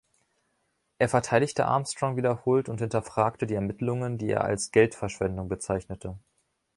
Er 0.97 1.09
verteidigte 1.09 1.67
Armstrong 1.67 2.17
wiederholt 2.17 2.69
und 2.69 2.79
hinterfragte 2.79 3.45
die 3.45 3.53
Ermittlungen, 3.53 4.17
die 4.17 4.31
er 4.31 4.43
als 4.43 4.71
„Geldverschwendung“ 4.71 5.47
bezeichnete. 5.47 6.17